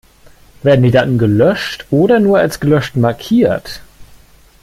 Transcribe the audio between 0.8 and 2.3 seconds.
die Daten gelöscht oder